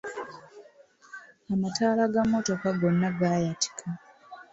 Amataala 1.53 2.03
ga 2.13 2.21
mmotoka 2.25 2.69
gonna 2.79 3.09
gaayatika. 3.19 3.87